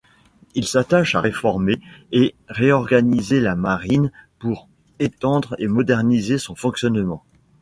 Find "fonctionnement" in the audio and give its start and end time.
6.55-7.23